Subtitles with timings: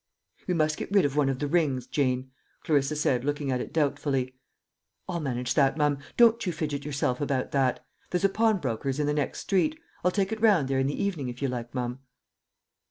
[0.47, 2.31] "We must get rid of one of the rings, Jane,"
[2.63, 4.33] Clarissa said, looking at it doubtfully.
[5.07, 7.85] "I'll manage that, mum don't you fidget yourself about that.
[8.09, 9.79] There's a pawnbroker's in the next street.
[10.03, 11.99] I'll take it round there in the evening, if you like, mum."